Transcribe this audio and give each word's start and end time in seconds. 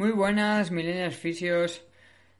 Muy 0.00 0.12
buenas, 0.12 0.70
milenias 0.70 1.14
fisios. 1.14 1.84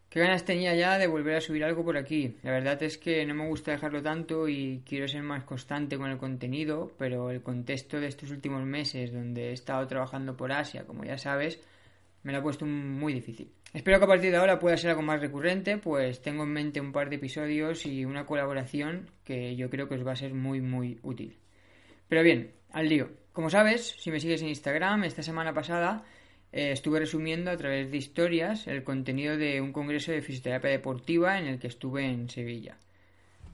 Qué 0.09 0.19
ganas 0.19 0.47
tenía 0.47 0.75
ya 0.75 0.97
de 0.97 1.07
volver 1.07 1.37
a 1.37 1.41
subir 1.43 1.63
algo 1.63 1.85
por 1.85 1.99
aquí. 1.99 2.39
La 2.43 2.53
verdad 2.53 2.83
es 2.83 2.97
que 2.97 3.27
no 3.27 3.35
me 3.35 3.47
gusta 3.47 3.73
dejarlo 3.73 4.03
tanto 4.03 4.49
y 4.49 4.83
quiero 4.87 5.07
ser 5.07 5.23
más 5.23 5.45
constante 5.45 5.99
con 5.99 6.11
el 6.11 6.17
contenido, 6.17 6.91
pero 6.97 7.31
el 7.31 7.43
contexto 7.43 8.01
de 8.01 8.07
estos 8.07 8.31
últimos 8.31 8.65
meses 8.65 9.13
donde 9.13 9.51
he 9.51 9.53
estado 9.53 9.87
trabajando 9.87 10.39
por 10.39 10.53
Asia, 10.53 10.87
como 10.87 11.05
ya 11.05 11.19
sabes, 11.19 11.61
me 12.23 12.33
lo 12.33 12.39
ha 12.39 12.43
puesto 12.43 12.65
muy 12.65 13.13
difícil. 13.13 13.53
Espero 13.75 13.99
que 13.99 14.05
a 14.07 14.09
partir 14.09 14.31
de 14.31 14.39
ahora 14.39 14.59
pueda 14.59 14.79
ser 14.79 14.93
algo 14.93 15.03
más 15.03 15.21
recurrente, 15.21 15.77
pues 15.77 16.23
tengo 16.23 16.45
en 16.45 16.55
mente 16.55 16.81
un 16.81 16.93
par 16.93 17.11
de 17.11 17.17
episodios 17.17 17.85
y 17.85 18.07
una 18.07 18.25
colaboración 18.25 19.11
que 19.23 19.55
yo 19.55 19.69
creo 19.69 19.87
que 19.87 19.97
os 19.97 20.07
va 20.07 20.13
a 20.13 20.17
ser 20.17 20.33
muy 20.33 20.63
muy 20.63 20.99
útil. 21.03 21.37
Pero 22.09 22.23
bien, 22.23 22.53
al 22.73 22.89
lío. 22.89 23.11
Como 23.35 23.51
sabes, 23.51 23.97
si 23.99 24.11
me 24.11 24.19
sigues 24.19 24.41
en 24.41 24.49
Instagram, 24.49 25.05
esta 25.05 25.23
semana 25.23 25.53
pasada 25.53 26.07
eh, 26.53 26.73
estuve 26.73 27.01
resumiendo 27.01 27.51
a 27.51 27.57
través 27.57 27.91
de 27.91 27.97
historias 27.97 28.67
el 28.67 28.83
contenido 28.83 29.37
de 29.37 29.61
un 29.61 29.73
congreso 29.73 30.13
de 30.13 30.23
fisioterapia 30.23 30.71
deportiva 30.71 31.39
en 31.39 31.47
el 31.47 31.59
que 31.59 31.69
estuve 31.69 32.05
en 32.07 32.29
Sevilla. 32.29 32.77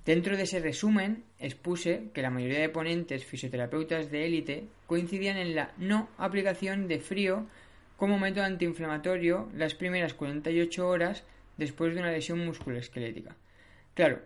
Dentro 0.04 0.36
de 0.36 0.44
ese 0.44 0.60
resumen 0.60 1.24
expuse 1.40 2.10
que 2.14 2.22
la 2.22 2.30
mayoría 2.30 2.60
de 2.60 2.68
ponentes 2.68 3.24
fisioterapeutas 3.24 4.10
de 4.10 4.26
élite 4.26 4.64
coincidían 4.86 5.36
en 5.36 5.56
la 5.56 5.72
no 5.78 6.08
aplicación 6.16 6.86
de 6.86 7.00
frío 7.00 7.46
como 7.96 8.18
método 8.18 8.44
antiinflamatorio 8.44 9.48
las 9.54 9.74
primeras 9.74 10.14
48 10.14 10.88
horas 10.88 11.24
después 11.56 11.94
de 11.94 12.00
una 12.00 12.12
lesión 12.12 12.38
musculoesquelética. 12.38 13.34
Claro, 13.94 14.20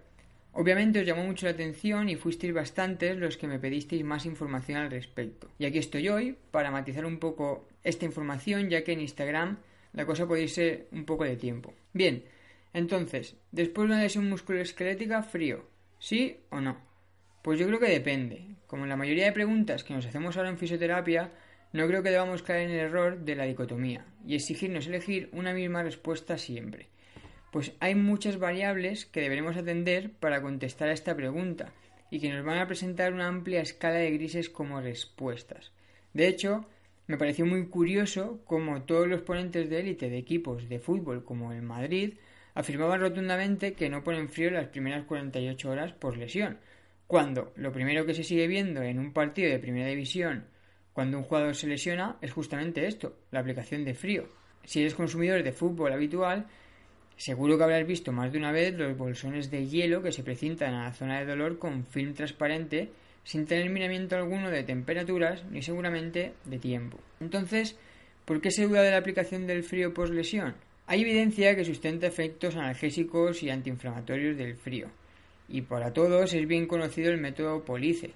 Obviamente 0.53 1.01
os 1.01 1.07
llamó 1.07 1.25
mucho 1.25 1.47
la 1.47 1.53
atención 1.53 2.09
y 2.09 2.17
fuisteis 2.17 2.53
bastantes 2.53 3.17
los 3.17 3.37
que 3.37 3.47
me 3.47 3.59
pedisteis 3.59 4.05
más 4.05 4.27
información 4.27 4.79
al 4.79 4.91
respecto. 4.91 5.49
Y 5.59 5.65
aquí 5.65 5.79
estoy 5.79 6.09
hoy 6.09 6.37
para 6.51 6.71
matizar 6.71 7.07
un 7.07 7.19
poco 7.19 7.69
esta 7.85 8.05
información, 8.05 8.69
ya 8.69 8.83
que 8.83 8.93
en 8.93 9.01
Instagram 9.01 9.59
la 9.93 10.07
cosa 10.07 10.27
puede 10.27 10.43
irse 10.43 10.87
un 10.93 11.05
poco 11.05 11.25
de 11.25 11.37
tiempo. 11.37 11.73
Bien, 11.93 12.25
entonces, 12.73 13.37
después 13.53 13.89
de 13.89 13.95
una 13.95 14.03
lesión 14.03 14.29
musculoesquelética, 14.29 15.23
frío, 15.23 15.65
¿sí 15.99 16.39
o 16.51 16.61
no? 16.61 16.79
Pues 17.43 17.59
yo 17.59 17.67
creo 17.67 17.81
que 17.81 17.91
depende. 17.91 18.47
Como 18.67 18.85
en 18.85 18.91
la 18.91 18.97
mayoría 18.97 19.25
de 19.27 19.33
preguntas 19.33 19.83
que 19.83 19.95
nos 19.95 20.07
hacemos 20.07 20.37
ahora 20.37 20.51
en 20.51 20.59
fisioterapia, 20.59 21.33
no 21.73 21.87
creo 21.87 22.03
que 22.03 22.11
debamos 22.11 22.43
caer 22.43 22.69
en 22.69 22.75
el 22.75 22.87
error 22.87 23.21
de 23.21 23.35
la 23.37 23.45
dicotomía 23.45 24.05
y 24.27 24.35
exigirnos 24.35 24.87
elegir 24.87 25.29
una 25.33 25.53
misma 25.53 25.83
respuesta 25.83 26.37
siempre. 26.37 26.89
Pues 27.51 27.73
hay 27.81 27.95
muchas 27.95 28.39
variables 28.39 29.07
que 29.07 29.21
deberemos 29.21 29.57
atender 29.57 30.13
para 30.13 30.41
contestar 30.41 30.89
a 30.89 30.93
esta 30.93 31.17
pregunta 31.17 31.73
y 32.11 32.21
que 32.21 32.31
nos 32.31 32.45
van 32.45 32.59
a 32.59 32.67
presentar 32.67 33.13
una 33.13 33.29
amplia 33.29 33.61
escala 33.61 33.97
de 33.97 34.11
grises 34.13 34.51
como 34.51 34.81
respuestas. 34.81 35.73
De 36.13 36.29
hecho, 36.29 36.67
me 37.07 37.19
pareció 37.19 37.47
muy 37.47 37.67
curioso 37.67 38.41
cómo 38.45 38.83
todos 38.83 39.09
los 39.09 39.23
ponentes 39.23 39.69
de 39.69 39.81
élite 39.81 40.11
de 40.11 40.19
equipos 40.19 40.69
de 40.69 40.79
fútbol 40.79 41.25
como 41.25 41.53
el 41.53 41.63
Madrid 41.63 42.15
afirmaban 42.55 43.01
rotundamente 43.01 43.75
que 43.75 43.89
no 43.89 44.05
ponen 44.05 44.29
frío 44.29 44.51
las 44.51 44.69
primeras 44.69 45.05
48 45.05 45.71
horas 45.71 45.93
por 45.93 46.17
lesión, 46.17 46.59
cuando 47.07 47.53
lo 47.57 47.73
primero 47.73 48.07
que 48.07 48.15
se 48.15 48.25
sigue 48.25 48.47
viendo 48.47 48.83
en 48.83 48.99
un 48.99 49.13
partido 49.13 49.51
de 49.51 49.59
primera 49.59 49.89
división 49.89 50.47
cuando 50.93 51.19
un 51.19 51.25
jugador 51.25 51.55
se 51.55 51.67
lesiona 51.67 52.17
es 52.21 52.33
justamente 52.33 52.87
esto, 52.87 53.17
la 53.31 53.41
aplicación 53.41 53.85
de 53.85 53.95
frío. 53.95 54.25
Si 54.65 54.81
eres 54.81 54.95
consumidor 54.95 55.43
de 55.43 55.53
fútbol 55.53 55.93
habitual, 55.93 56.47
Seguro 57.21 57.59
que 57.59 57.65
habrás 57.65 57.87
visto 57.87 58.13
más 58.13 58.33
de 58.33 58.39
una 58.39 58.51
vez 58.51 58.73
los 58.73 58.97
bolsones 58.97 59.51
de 59.51 59.67
hielo 59.67 60.03
que 60.03 60.11
se 60.11 60.23
precintan 60.23 60.73
a 60.73 60.85
la 60.85 60.93
zona 60.95 61.21
de 61.21 61.27
dolor 61.27 61.59
con 61.59 61.85
film 61.85 62.15
transparente 62.15 62.89
sin 63.25 63.45
tener 63.45 63.69
miramiento 63.69 64.17
alguno 64.17 64.49
de 64.49 64.63
temperaturas 64.63 65.45
ni 65.51 65.61
seguramente 65.61 66.33
de 66.47 66.59
tiempo. 66.59 66.99
Entonces, 67.21 67.77
¿por 68.25 68.41
qué 68.41 68.51
se 68.51 68.67
duda 68.67 68.81
de 68.81 68.93
la 68.93 68.97
aplicación 68.97 69.47
del 69.47 69.65
frío 69.65 69.93
post 69.93 70.15
lesión? 70.15 70.55
Hay 70.87 71.03
evidencia 71.03 71.55
que 71.55 71.67
sustenta 71.67 72.07
efectos 72.07 72.57
analgésicos 72.57 73.43
y 73.43 73.51
antiinflamatorios 73.51 74.39
del 74.39 74.57
frío. 74.57 74.89
Y 75.47 75.61
para 75.61 75.93
todos 75.93 76.33
es 76.33 76.49
bien 76.49 76.67
conocido 76.67 77.11
el 77.11 77.21
método 77.21 77.67
Police, 77.67 78.13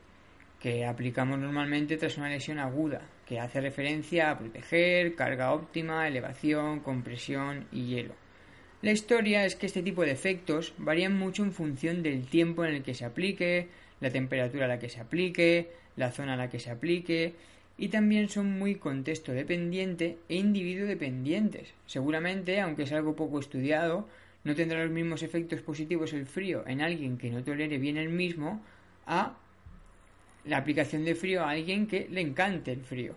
que 0.58 0.86
aplicamos 0.86 1.38
normalmente 1.38 1.98
tras 1.98 2.16
una 2.16 2.30
lesión 2.30 2.58
aguda, 2.58 3.02
que 3.26 3.38
hace 3.38 3.60
referencia 3.60 4.30
a 4.30 4.38
proteger, 4.38 5.14
carga 5.14 5.52
óptima, 5.52 6.08
elevación, 6.08 6.80
compresión 6.80 7.66
y 7.70 7.88
hielo. 7.88 8.23
La 8.84 8.92
historia 8.92 9.46
es 9.46 9.56
que 9.56 9.64
este 9.64 9.82
tipo 9.82 10.02
de 10.02 10.10
efectos 10.10 10.74
varían 10.76 11.16
mucho 11.16 11.42
en 11.42 11.52
función 11.52 12.02
del 12.02 12.26
tiempo 12.26 12.66
en 12.66 12.74
el 12.74 12.82
que 12.82 12.92
se 12.92 13.06
aplique, 13.06 13.68
la 14.02 14.10
temperatura 14.10 14.66
a 14.66 14.68
la 14.68 14.78
que 14.78 14.90
se 14.90 15.00
aplique, 15.00 15.70
la 15.96 16.12
zona 16.12 16.34
a 16.34 16.36
la 16.36 16.50
que 16.50 16.60
se 16.60 16.70
aplique, 16.70 17.32
y 17.78 17.88
también 17.88 18.28
son 18.28 18.58
muy 18.58 18.74
contexto 18.74 19.32
dependiente 19.32 20.18
e 20.28 20.36
individuo 20.36 20.86
dependientes. 20.86 21.72
Seguramente, 21.86 22.60
aunque 22.60 22.82
es 22.82 22.92
algo 22.92 23.16
poco 23.16 23.40
estudiado, 23.40 24.06
no 24.44 24.54
tendrá 24.54 24.84
los 24.84 24.92
mismos 24.92 25.22
efectos 25.22 25.62
positivos 25.62 26.12
el 26.12 26.26
frío 26.26 26.62
en 26.66 26.82
alguien 26.82 27.16
que 27.16 27.30
no 27.30 27.42
tolere 27.42 27.78
bien 27.78 27.96
el 27.96 28.10
mismo 28.10 28.60
a 29.06 29.34
la 30.44 30.58
aplicación 30.58 31.06
de 31.06 31.14
frío 31.14 31.42
a 31.42 31.52
alguien 31.52 31.86
que 31.86 32.06
le 32.10 32.20
encante 32.20 32.72
el 32.72 32.82
frío. 32.82 33.14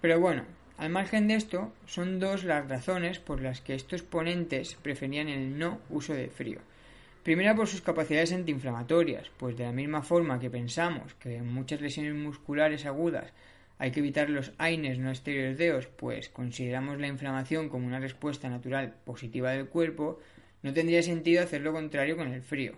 Pero 0.00 0.18
bueno, 0.18 0.44
al 0.76 0.90
margen 0.90 1.28
de 1.28 1.34
esto, 1.34 1.72
son 1.86 2.18
dos 2.18 2.44
las 2.44 2.68
razones 2.68 3.20
por 3.20 3.40
las 3.40 3.60
que 3.60 3.74
estos 3.74 4.02
ponentes 4.02 4.76
preferían 4.82 5.28
el 5.28 5.58
no 5.58 5.78
uso 5.88 6.14
de 6.14 6.28
frío. 6.28 6.60
Primera 7.22 7.54
por 7.54 7.68
sus 7.68 7.80
capacidades 7.80 8.32
antiinflamatorias, 8.32 9.30
pues 9.38 9.56
de 9.56 9.64
la 9.64 9.72
misma 9.72 10.02
forma 10.02 10.38
que 10.38 10.50
pensamos 10.50 11.14
que 11.14 11.36
en 11.36 11.46
muchas 11.46 11.80
lesiones 11.80 12.14
musculares 12.14 12.84
agudas 12.86 13.32
hay 13.78 13.92
que 13.92 14.00
evitar 14.00 14.30
los 14.30 14.52
AINES 14.58 14.98
no 14.98 15.10
esteroideos, 15.10 15.86
pues 15.86 16.28
consideramos 16.28 16.98
la 17.00 17.06
inflamación 17.06 17.68
como 17.68 17.86
una 17.86 18.00
respuesta 18.00 18.48
natural 18.48 18.94
positiva 19.04 19.52
del 19.52 19.68
cuerpo, 19.68 20.20
no 20.62 20.72
tendría 20.72 21.02
sentido 21.02 21.42
hacer 21.42 21.62
lo 21.62 21.72
contrario 21.72 22.16
con 22.16 22.32
el 22.32 22.42
frío. 22.42 22.74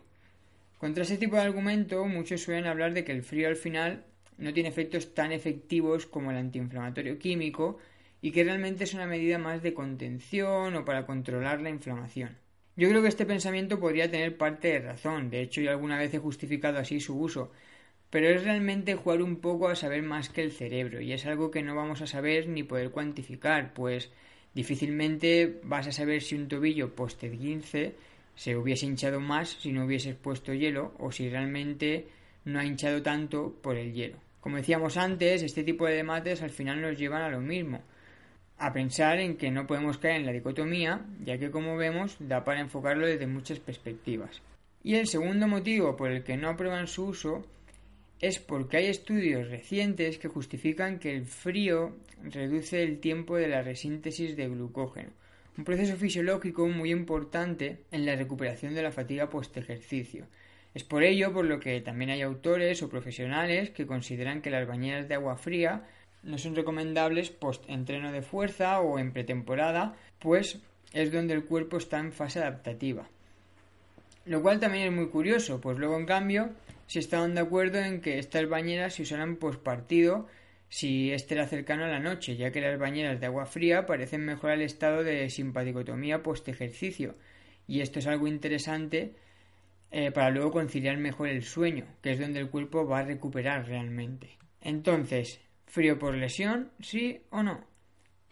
Contra 0.79 1.05
ese 1.05 1.17
tipo 1.17 1.37
de 1.37 1.43
argumento, 1.43 2.05
muchos 2.05 2.43
suelen 2.43 2.67
hablar 2.67 2.93
de 2.93 3.05
que 3.05 3.13
el 3.13 3.23
frío 3.23 3.49
al 3.49 3.57
final 3.57 4.05
no 4.39 4.53
tiene 4.53 4.69
efectos 4.69 5.15
tan 5.15 5.33
efectivos 5.33 6.07
como 6.07 6.31
el 6.31 6.37
antiinflamatorio 6.37 7.19
químico 7.19 7.79
y 8.21 8.31
que 8.31 8.45
realmente 8.45 8.85
es 8.85 8.95
una 8.95 9.07
medida 9.07 9.39
más 9.39 9.63
de 9.63 9.75
contención 9.75 10.75
o 10.75 10.85
para 10.85 11.07
controlar 11.07 11.61
la 11.61 11.71
inflamación. 11.71 12.37
Yo 12.77 12.89
creo 12.89 13.01
que 13.01 13.09
este 13.09 13.25
pensamiento 13.25 13.81
podría 13.81 14.11
tener 14.11 14.37
parte 14.37 14.69
de 14.69 14.81
razón, 14.81 15.31
de 15.31 15.41
hecho 15.41 15.61
yo 15.61 15.71
alguna 15.71 15.99
vez 15.99 16.13
he 16.13 16.19
justificado 16.19 16.79
así 16.79 17.01
su 17.01 17.19
uso, 17.19 17.51
pero 18.11 18.29
es 18.29 18.45
realmente 18.45 18.95
jugar 18.95 19.23
un 19.23 19.37
poco 19.37 19.69
a 19.69 19.77
saber 19.77 20.03
más 20.03 20.29
que 20.29 20.43
el 20.43 20.53
cerebro 20.53 21.01
y 21.01 21.13
es 21.13 21.25
algo 21.25 21.51
que 21.51 21.63
no 21.63 21.75
vamos 21.75 22.03
a 22.03 22.07
saber 22.07 22.49
ni 22.49 22.63
poder 22.63 22.91
cuantificar, 22.91 23.73
pues 23.73 24.11
difícilmente 24.55 25.61
vas 25.63 25.87
a 25.87 25.93
saber 25.93 26.23
si 26.23 26.35
un 26.35 26.49
tobillo 26.49 26.95
post 26.95 27.21
15 27.21 27.95
se 28.35 28.57
hubiese 28.57 28.87
hinchado 28.87 29.21
más 29.21 29.57
si 29.61 29.73
no 29.73 29.87
hubieses 29.87 30.15
puesto 30.15 30.53
hielo 30.53 30.95
o 30.99 31.11
si 31.11 31.29
realmente 31.31 32.07
no 32.45 32.61
ha 32.61 32.65
hinchado 32.65 33.03
tanto 33.03 33.55
por 33.63 33.77
el 33.77 33.93
hielo. 33.93 34.26
Como 34.47 34.59
decíamos 34.59 34.97
antes, 34.97 35.43
este 35.43 35.65
tipo 35.65 35.87
de 35.87 35.97
debates 35.97 36.41
al 36.41 36.51
final 36.51 36.81
nos 36.81 36.97
llevan 36.97 37.23
a 37.23 37.29
lo 37.29 37.41
mismo, 37.41 37.83
a 38.59 38.73
pensar 38.73 39.19
en 39.19 39.37
que 39.37 39.51
no 39.51 39.67
podemos 39.67 39.99
caer 39.99 40.21
en 40.21 40.27
la 40.27 40.31
dicotomía, 40.31 41.05
ya 41.25 41.37
que 41.37 41.51
como 41.51 41.77
vemos 41.77 42.17
da 42.21 42.45
para 42.45 42.61
enfocarlo 42.61 43.09
desde 43.09 43.27
muchas 43.27 43.59
perspectivas. 43.59 44.41
Y 44.85 44.95
el 44.95 45.09
segundo 45.09 45.49
motivo 45.49 45.97
por 45.97 46.13
el 46.13 46.23
que 46.23 46.37
no 46.37 46.49
aprueban 46.49 46.87
su 46.87 47.07
uso 47.07 47.45
es 48.21 48.39
porque 48.39 48.77
hay 48.77 48.87
estudios 48.87 49.51
recientes 49.51 50.17
que 50.17 50.29
justifican 50.29 51.01
que 51.01 51.17
el 51.17 51.25
frío 51.25 51.97
reduce 52.23 52.85
el 52.85 53.01
tiempo 53.01 53.35
de 53.35 53.49
la 53.49 53.63
resíntesis 53.63 54.37
de 54.37 54.47
glucógeno, 54.47 55.11
un 55.59 55.65
proceso 55.65 55.97
fisiológico 55.97 56.69
muy 56.69 56.93
importante 56.93 57.81
en 57.91 58.07
la 58.07 58.15
recuperación 58.15 58.77
de 58.77 58.83
la 58.85 58.93
fatiga 58.93 59.29
post-ejercicio. 59.29 60.27
Es 60.77 60.85
por 60.85 61.05
ello 61.05 61.33
por 61.33 61.47
lo 61.47 61.59
que 61.59 61.81
también 61.81 62.11
hay 62.11 62.21
autores 62.21 62.83
o 62.83 62.91
profesionales 62.91 63.71
que 63.71 63.87
consideran 63.87 64.43
que 64.43 64.51
las 64.51 64.69
bañeras 64.69 65.09
de 65.09 65.15
agua 65.15 65.39
fría 65.39 65.87
no 66.23 66.37
son 66.37 66.55
recomendables 66.55 67.31
post 67.31 67.65
entreno 67.67 68.13
de 68.13 68.21
fuerza 68.21 68.81
o 68.81 68.99
en 68.99 69.11
pretemporada, 69.11 69.97
pues 70.19 70.59
es 70.93 71.11
donde 71.11 71.33
el 71.33 71.47
cuerpo 71.47 71.79
está 71.79 71.99
en 71.99 72.13
fase 72.13 72.41
adaptativa. 72.41 73.09
Lo 74.27 74.43
cual 74.43 74.61
también 74.61 74.89
es 74.89 74.93
muy 74.93 75.09
curioso, 75.09 75.63
pues 75.63 75.79
luego 75.79 75.97
en 75.97 76.05
cambio 76.05 76.51
se 76.89 76.99
estaban 76.99 77.35
de 77.35 77.41
acuerdo 77.41 77.79
en 77.79 78.03
que 78.03 78.19
estas 78.19 78.47
bañeras 78.47 78.97
se 78.97 79.05
usaran 79.05 79.37
post 79.37 79.63
partido 79.63 80.27
si 80.69 81.11
este 81.11 81.37
era 81.37 81.47
cercano 81.47 81.87
a 81.87 81.89
la 81.89 82.01
noche, 82.01 82.37
ya 82.37 82.51
que 82.51 82.61
las 82.61 82.79
bañeras 82.79 83.19
de 83.19 83.25
agua 83.25 83.47
fría 83.47 83.87
parecen 83.87 84.27
mejorar 84.27 84.59
el 84.59 84.67
estado 84.67 85.03
de 85.05 85.31
simpaticotomía 85.31 86.23
post 86.23 86.47
ejercicio. 86.49 87.15
Y 87.67 87.81
esto 87.81 87.99
es 87.99 88.07
algo 88.07 88.27
interesante 88.27 89.15
eh, 89.91 90.11
para 90.11 90.31
luego 90.31 90.51
conciliar 90.51 90.97
mejor 90.97 91.29
el 91.29 91.43
sueño, 91.43 91.87
que 92.03 92.13
es 92.13 92.19
donde 92.19 92.41
el 92.41 92.51
cuerpo 92.51 92.87
va 92.87 93.01
a 93.01 93.05
recuperar 93.05 93.67
realmente. 93.67 94.37
Entonces, 94.61 95.41
¿frío 95.67 95.99
por 95.99 96.15
lesión? 96.15 96.71
¿Sí 96.81 97.23
o 97.31 97.43
no? 97.43 97.65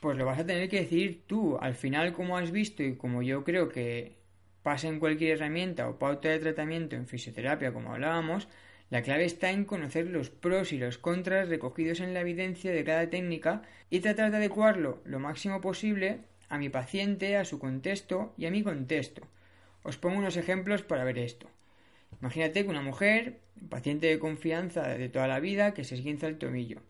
Pues 0.01 0.19
lo 0.19 0.27
vas 0.27 0.41
a 0.41 0.47
tener 0.47 0.69
que 0.69 0.81
decir 0.81 1.23
tú. 1.27 1.57
Al 1.61 1.75
final, 1.75 2.13
como 2.13 2.37
has 2.37 2.51
visto 2.51 2.83
y 2.83 2.97
como 2.97 3.23
yo 3.23 3.45
creo 3.45 3.69
que 3.69 4.19
pasa 4.63 4.89
en 4.89 4.99
cualquier 4.99 5.37
herramienta 5.37 5.89
o 5.89 5.99
pauta 5.99 6.29
de 6.29 6.39
tratamiento 6.41 6.97
en 6.97 7.07
fisioterapia, 7.07 7.73
como 7.73 7.93
hablábamos, 7.93 8.49
la 8.91 9.03
clave 9.03 9.25
está 9.25 9.51
en 9.51 9.65
conocer 9.65 10.07
los 10.09 10.31
pros 10.31 10.73
y 10.73 10.79
los 10.79 10.99
contras 10.99 11.49
recogidos 11.49 12.01
en 12.01 12.15
la 12.15 12.21
evidencia 12.21 12.73
de 12.73 12.85
cada 12.85 13.09
técnica 13.11 13.63
y 13.91 14.01
tratar 14.01 14.31
de 14.31 14.39
adecuarlo 14.39 15.03
lo 15.05 15.19
máximo 15.21 15.61
posible 15.61 16.21
a 16.49 16.59
mi 16.59 16.69
paciente, 16.69 17.37
a 17.37 17.45
su 17.45 17.59
contexto 17.59 18.35
y 18.37 18.47
a 18.47 18.51
mi 18.51 18.63
contexto. 18.63 19.27
Os 19.85 19.97
pongo 19.97 20.19
unos 20.19 20.37
ejemplos 20.37 20.83
para 20.83 21.05
ver 21.05 21.19
esto. 21.19 21.47
Imagínate 22.21 22.65
que 22.65 22.71
una 22.71 22.81
mujer, 22.81 23.39
paciente 23.69 24.07
de 24.07 24.19
confianza 24.19 24.89
de 24.89 25.09
toda 25.09 25.29
la 25.29 25.41
vida, 25.41 25.75
que 25.75 25.85
se 25.85 25.95
esguinza 25.95 26.27
el 26.27 26.39
tomillo, 26.39 26.81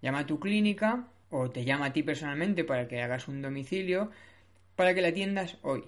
llama 0.00 0.20
a 0.20 0.26
tu 0.26 0.38
clínica 0.38 1.08
o 1.28 1.50
te 1.50 1.64
llama 1.64 1.86
a 1.86 1.92
ti 1.92 2.02
personalmente 2.02 2.62
para 2.62 2.86
que 2.86 3.02
hagas 3.02 3.26
un 3.28 3.42
domicilio 3.42 4.10
para 4.76 4.94
que 4.94 5.02
la 5.02 5.08
atiendas 5.08 5.58
hoy. 5.62 5.84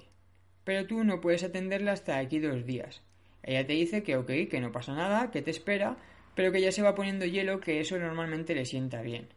Pero 0.64 0.86
tú 0.86 1.04
no 1.04 1.20
puedes 1.20 1.44
atenderla 1.44 1.92
hasta 1.92 2.18
aquí 2.18 2.40
dos 2.40 2.66
días. 2.66 3.02
Ella 3.42 3.66
te 3.66 3.74
dice 3.74 4.02
que 4.02 4.16
ok, 4.16 4.30
que 4.50 4.60
no 4.60 4.72
pasa 4.72 4.94
nada, 4.94 5.30
que 5.30 5.42
te 5.42 5.50
espera, 5.50 5.96
pero 6.34 6.50
que 6.50 6.60
ya 6.60 6.72
se 6.72 6.82
va 6.82 6.94
poniendo 6.94 7.24
hielo, 7.24 7.60
que 7.60 7.80
eso 7.80 7.98
normalmente 7.98 8.54
le 8.54 8.64
sienta 8.64 9.00
bien. 9.02 9.28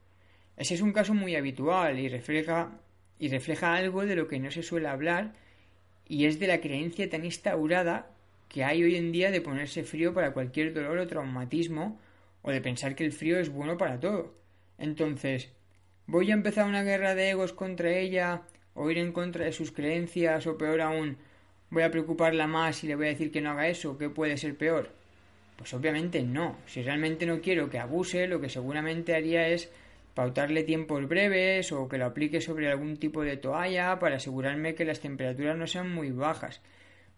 Ese 0.57 0.73
es 0.73 0.81
un 0.81 0.91
caso 0.91 1.13
muy 1.13 1.35
habitual 1.35 1.99
y 1.99 2.09
refleja, 2.09 2.71
y 3.19 3.29
refleja 3.29 3.75
algo 3.75 4.05
de 4.05 4.15
lo 4.15 4.27
que 4.27 4.39
no 4.39 4.51
se 4.51 4.63
suele 4.63 4.87
hablar 4.87 5.33
y 6.11 6.25
es 6.25 6.39
de 6.41 6.47
la 6.47 6.59
creencia 6.59 7.09
tan 7.09 7.23
instaurada 7.23 8.11
que 8.49 8.65
hay 8.65 8.83
hoy 8.83 8.97
en 8.97 9.13
día 9.13 9.31
de 9.31 9.39
ponerse 9.39 9.85
frío 9.85 10.13
para 10.13 10.33
cualquier 10.33 10.73
dolor 10.73 10.97
o 10.97 11.07
traumatismo 11.07 12.01
o 12.41 12.51
de 12.51 12.59
pensar 12.59 12.95
que 12.95 13.05
el 13.05 13.13
frío 13.13 13.39
es 13.39 13.49
bueno 13.49 13.77
para 13.77 13.97
todo. 13.97 14.35
Entonces, 14.77 15.53
¿voy 16.07 16.29
a 16.31 16.33
empezar 16.33 16.67
una 16.67 16.83
guerra 16.83 17.15
de 17.15 17.29
egos 17.29 17.53
contra 17.53 17.97
ella 17.97 18.41
o 18.73 18.91
ir 18.91 18.97
en 18.97 19.13
contra 19.13 19.45
de 19.45 19.53
sus 19.53 19.71
creencias 19.71 20.47
o 20.47 20.57
peor 20.57 20.81
aún, 20.81 21.15
voy 21.69 21.83
a 21.83 21.91
preocuparla 21.91 22.45
más 22.45 22.83
y 22.83 22.87
le 22.87 22.95
voy 22.95 23.05
a 23.05 23.11
decir 23.11 23.31
que 23.31 23.39
no 23.39 23.51
haga 23.51 23.69
eso, 23.69 23.97
que 23.97 24.09
puede 24.09 24.35
ser 24.35 24.57
peor? 24.57 24.89
Pues 25.55 25.73
obviamente 25.73 26.23
no. 26.23 26.57
Si 26.67 26.81
realmente 26.81 27.25
no 27.25 27.39
quiero 27.39 27.69
que 27.69 27.79
abuse, 27.79 28.27
lo 28.27 28.41
que 28.41 28.49
seguramente 28.49 29.15
haría 29.15 29.47
es 29.47 29.71
pautarle 30.13 30.63
tiempos 30.63 31.07
breves 31.07 31.71
o 31.71 31.87
que 31.87 31.97
lo 31.97 32.05
aplique 32.05 32.41
sobre 32.41 32.69
algún 32.69 32.97
tipo 32.97 33.23
de 33.23 33.37
toalla 33.37 33.99
para 33.99 34.17
asegurarme 34.17 34.75
que 34.75 34.85
las 34.85 34.99
temperaturas 34.99 35.57
no 35.57 35.67
sean 35.67 35.91
muy 35.93 36.11
bajas. 36.11 36.61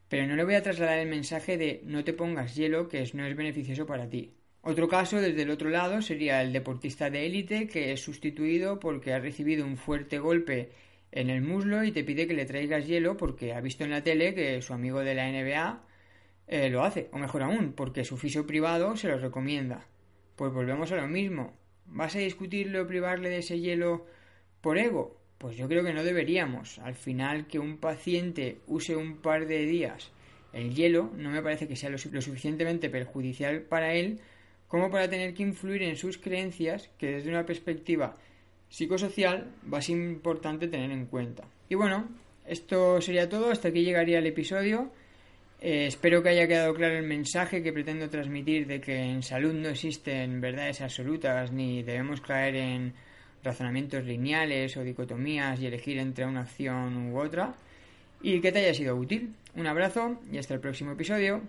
Pero 0.09 0.27
no 0.27 0.35
le 0.35 0.43
voy 0.43 0.55
a 0.55 0.61
trasladar 0.61 0.99
el 0.99 1.09
mensaje 1.09 1.57
de 1.57 1.81
no 1.85 2.03
te 2.03 2.13
pongas 2.13 2.55
hielo 2.55 2.87
que 2.87 3.03
no 3.13 3.25
es 3.25 3.35
beneficioso 3.35 3.85
para 3.85 4.09
ti. 4.09 4.33
Otro 4.61 4.87
caso 4.87 5.19
desde 5.19 5.41
el 5.41 5.49
otro 5.49 5.69
lado 5.69 6.01
sería 6.01 6.41
el 6.41 6.53
deportista 6.53 7.09
de 7.09 7.25
élite 7.25 7.67
que 7.67 7.91
es 7.91 8.01
sustituido 8.01 8.79
porque 8.79 9.13
ha 9.13 9.19
recibido 9.19 9.65
un 9.65 9.75
fuerte 9.75 10.19
golpe 10.19 10.71
en 11.11 11.29
el 11.29 11.41
muslo 11.41 11.83
y 11.83 11.91
te 11.91 12.03
pide 12.03 12.27
que 12.27 12.33
le 12.33 12.45
traigas 12.45 12.87
hielo 12.87 13.17
porque 13.17 13.53
ha 13.53 13.61
visto 13.61 13.83
en 13.83 13.91
la 13.91 14.03
tele 14.03 14.33
que 14.33 14.61
su 14.61 14.73
amigo 14.73 15.01
de 15.01 15.15
la 15.15 15.29
NBA 15.29 15.83
eh, 16.47 16.69
lo 16.69 16.83
hace, 16.83 17.09
o 17.11 17.17
mejor 17.17 17.43
aún, 17.43 17.73
porque 17.73 18.03
su 18.03 18.17
fisio 18.17 18.45
privado 18.45 18.95
se 18.95 19.07
lo 19.07 19.17
recomienda. 19.17 19.85
Pues 20.35 20.53
volvemos 20.53 20.91
a 20.91 20.95
lo 20.97 21.07
mismo. 21.07 21.53
¿Vas 21.85 22.15
a 22.15 22.19
discutirle 22.19 22.79
o 22.79 22.87
privarle 22.87 23.29
de 23.29 23.39
ese 23.39 23.59
hielo 23.59 24.05
por 24.61 24.77
ego? 24.77 25.17
Pues 25.37 25.57
yo 25.57 25.67
creo 25.67 25.83
que 25.83 25.93
no 25.93 26.03
deberíamos. 26.03 26.79
Al 26.79 26.95
final, 26.95 27.47
que 27.47 27.59
un 27.59 27.77
paciente 27.77 28.61
use 28.67 28.95
un 28.95 29.17
par 29.17 29.45
de 29.47 29.65
días 29.65 30.11
el 30.53 30.75
hielo 30.75 31.11
no 31.17 31.31
me 31.31 31.41
parece 31.41 31.67
que 31.67 31.75
sea 31.75 31.89
lo, 31.89 31.97
lo 32.11 32.21
suficientemente 32.21 32.89
perjudicial 32.89 33.63
para 33.63 33.93
él 33.95 34.19
como 34.67 34.89
para 34.89 35.09
tener 35.09 35.33
que 35.33 35.43
influir 35.43 35.83
en 35.83 35.97
sus 35.97 36.17
creencias 36.17 36.89
que 36.97 37.07
desde 37.07 37.29
una 37.29 37.45
perspectiva 37.45 38.17
psicosocial 38.69 39.51
va 39.71 39.79
a 39.79 39.81
ser 39.81 39.97
importante 39.97 40.67
tener 40.67 40.91
en 40.91 41.05
cuenta. 41.05 41.43
Y 41.69 41.75
bueno, 41.75 42.07
esto 42.45 43.01
sería 43.01 43.29
todo, 43.29 43.51
hasta 43.51 43.67
aquí 43.67 43.83
llegaría 43.83 44.19
el 44.19 44.25
episodio. 44.25 44.91
Eh, 45.65 45.85
espero 45.87 46.21
que 46.21 46.27
haya 46.27 46.45
quedado 46.45 46.73
claro 46.73 46.97
el 46.97 47.07
mensaje 47.07 47.63
que 47.63 47.71
pretendo 47.71 48.09
transmitir 48.09 48.67
de 48.67 48.81
que 48.81 48.97
en 48.97 49.23
salud 49.23 49.53
no 49.53 49.69
existen 49.69 50.41
verdades 50.41 50.81
absolutas 50.81 51.53
ni 51.53 51.83
debemos 51.83 52.19
caer 52.19 52.57
en 52.57 52.93
razonamientos 53.41 54.03
lineales 54.03 54.75
o 54.75 54.83
dicotomías 54.83 55.61
y 55.61 55.67
elegir 55.67 55.99
entre 55.99 56.25
una 56.25 56.41
acción 56.41 57.13
u 57.13 57.17
otra 57.17 57.55
y 58.21 58.41
que 58.41 58.51
te 58.51 58.59
haya 58.59 58.73
sido 58.73 58.97
útil. 58.97 59.35
Un 59.55 59.67
abrazo 59.67 60.19
y 60.29 60.37
hasta 60.37 60.53
el 60.53 60.59
próximo 60.59 60.91
episodio. 60.91 61.41